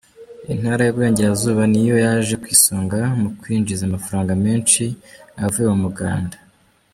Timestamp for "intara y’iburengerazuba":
0.53-1.63